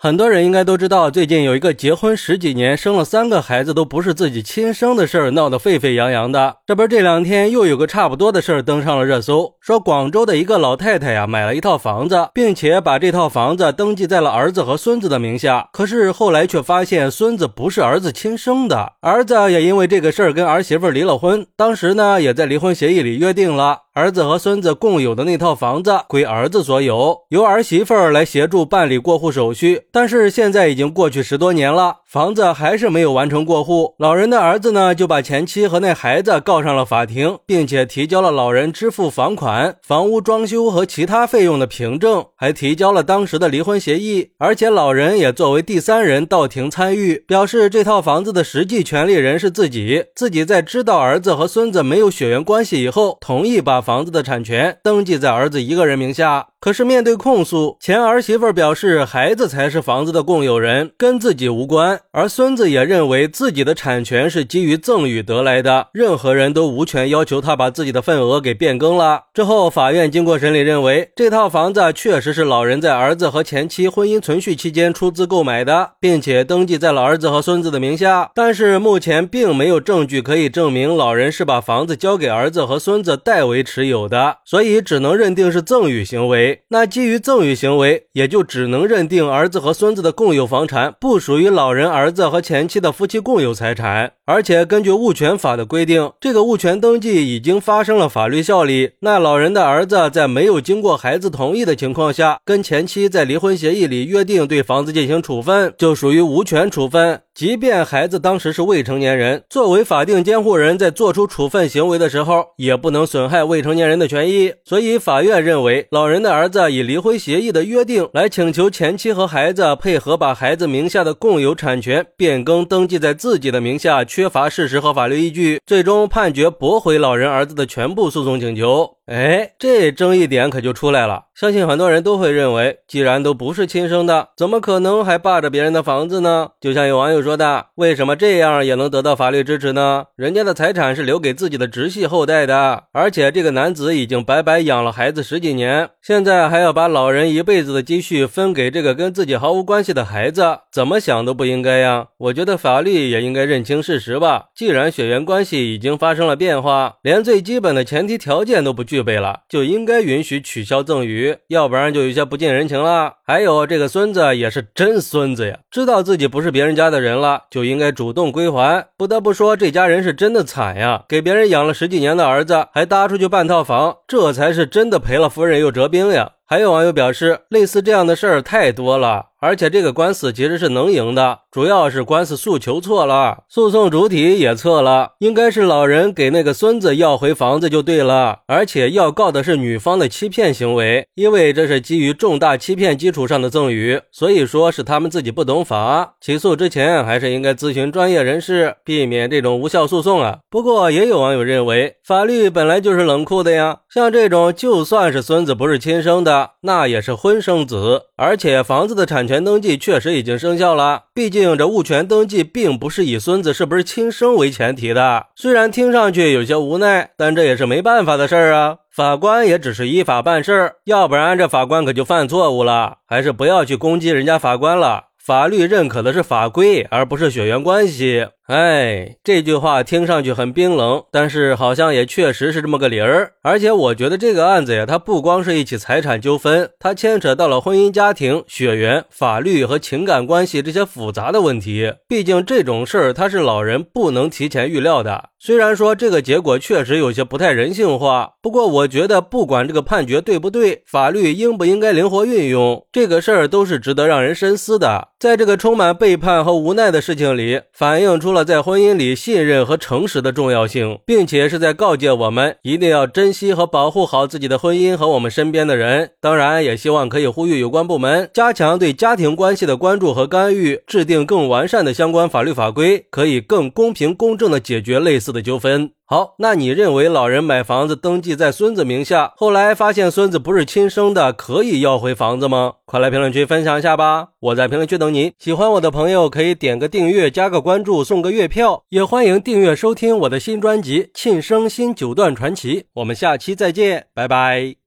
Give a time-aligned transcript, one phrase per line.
[0.00, 6.58] 很多人应该都知道，最近有一个结婚十几年、生了三个孩子都不是自己亲生的事儿，闹得沸沸扬扬的。
[6.64, 15.68] 这不是这两天又有个差不多的事儿登上了热搜，说广州的一个老太太呀买了一套房子，并且把这套房子登记在了儿子和孙子的名下。
[15.72, 21.44] 可是后来却发现孙子不是儿子亲生的，儿子也因为这个事儿跟儿媳妇儿离了婚。
[21.56, 27.18] 当时呢，也在离婚协议里约定了，儿子和孙子共有的那套房子归儿子所有。
[27.30, 33.94] 由儿媳妇儿来协助办理过户手续，但是现在已经过去十多年了，房子还是没有完成过户。
[33.98, 44.30] 老人的儿子呢，就把前妻和那孩子告上了法庭，并且提交了老人支付房款、房屋装修和其他费用的凭证，还提交了当时的离婚协议。
[44.38, 56.48] 而且老人也作为第三人到庭参与，表示这套房子的实际权利人是自己，自己在知道儿子和孙子没有血缘关系以后，同意把房子的产权登记在儿子一个人名下。
[56.60, 62.00] 可是面对控诉，前儿媳妇表示孩子才是房子的共有人，跟自己无关。
[62.10, 69.26] 而孙子也认为自己的产权是基于赠与得来的，任何人都无权要求他把自己的份额给变更了。
[69.32, 78.32] 之后，法院经过审理认为，这套房子确实是老人在儿子和前妻婚姻存续期间出资购买的，并且登记在了儿子和孙子的名下。
[78.34, 86.47] 但是目前并没有证据可以证明老人是把房子交给儿子和孙子代为持有的，所以只能认定是赠与行为。
[86.68, 94.17] 那基于赠与行为，也就只能认定儿子和孙子的共有房产不属于老人儿子和前妻的夫妻共有财产。
[94.28, 98.90] 而且根据物权法的规定，这个物权登记已经发生了法律效力。
[99.00, 107.22] 那老人的儿子在没有经过孩子同意的情况下，跟前妻在离婚协议里约定对房子进行处分，就属于无权处分。
[107.34, 114.52] 即便孩子当时是未成年人，作为法定监护人，在做出处分行为的时候，也不能损害未成年人的权益。
[114.64, 128.97] 所以，法院认为，老人的儿子以离婚协议的约定来请求前妻和孩子配合，把孩子名下的共有产权变更登记在自己的名下，缺乏事实和法律依据，最终判决驳回老人儿子的全部诉讼请求。
[129.08, 131.24] 哎，这争议点可就出来了。
[131.34, 136.48] 相信很多人都会认为，既然都不是亲生的，怎么可能还霸着别人的房子呢？
[136.60, 140.04] 就像有网友说的，为什么这样也能得到法律支持呢？
[140.14, 152.08] 人家的财产是留给自己的直系后代的，而且这个男子已经白白养了孩子十几年，现在还要把老人一辈子的积蓄分给这个跟自己毫无关系的孩子，怎么想都不应该呀！
[152.18, 154.48] 我觉得法律也应该认清事实吧。
[154.54, 161.36] 既然血缘关系已经发生了变化，连最基本的前提条件都不具就备了，就应该允许取消赠与。
[161.46, 163.14] 要不然就有些不近人情了。
[163.24, 168.88] 还有这个孙子也是真孙子呀，知道自己不是别人家的人了，就应该主动归还。
[168.96, 176.32] 不得不说，这家人是真的惨呀，给别人养了十几年的儿子，还搭出去半套房，这才是真的赔了夫人又折兵呀。
[176.50, 179.26] 还有网友表示，类似这样的事儿太多了。
[179.40, 188.40] 而且这个官司其实是能赢的，主要是官司诉求错了，诉讼主体也错了，应该是老人给那个孙子要回房子就对了。
[188.48, 196.14] 而且要告的是女方的欺骗行为，因为这是基于重大欺骗基础上的赠与，所以说是他们自己不懂法。
[196.20, 200.38] 起诉之前还是应该咨询专业人士，避免这种无效诉讼啊。
[200.50, 209.28] 不过也有网友认为，法律本来就是冷酷的呀，像这种就算是孙子不是亲生的，那也是婚生子，而且房子的产。
[209.28, 215.26] 权登记确实已经生效了，毕竟这物权登记并不是以孙子是不是亲生为前提的。
[215.36, 218.78] 虽然听上去有些无奈，但这也是没办法的事儿啊。
[218.90, 222.96] 法官也只是依法办事儿，要不然这法官可就犯错误了。
[223.06, 228.28] 还是不要去攻击人家法官了，法律认可的是法规，而不是血缘关系。
[228.46, 233.32] 哎，这句话听上去很冰冷，但是好像也确实是这么个理儿。
[233.42, 241.92] 而且我觉得这个案子呀，它不光是一起财产纠纷，它牵扯到了婚姻家庭、血缘、法律和情感关系这些复杂的问题。
[242.08, 245.28] 毕竟这种事儿，它是老人不能提前预料的。
[245.40, 255.08] 虽然说这个结果确实有些不太人性化，不过我觉得不管这个判决对不对，法律应不应该灵活运用，这个事儿都是值得让人深思的。
[255.20, 258.48] 在这个充满背叛和无奈的事情里，反映出了。
[258.48, 266.12] 在婚姻里，信任和诚实的重要性，并且是在告诫我们一定要珍惜和保护好自己的婚姻和我们身边的人。
[266.18, 275.90] 当然，也希望可以呼吁有关部门加强对家庭关系的关注和干预，制定更完善的相关法律法规，可以更公平公正的解决类似似的纠纷。
[276.06, 282.72] 好，那你认为老人买房子登记在孙子名下，后来发现孙子不是亲生的，可以要回房子吗？
[282.86, 284.28] 快来评论区分享一下吧！
[284.40, 285.32] 我在评论区等你。
[285.38, 292.80] 喜欢我的朋友可以点个订阅，加个关注，送个月票，也欢迎订阅收听我的新专辑《庆生新九段传奇》。
[292.94, 294.78] 我们下期再见，拜拜。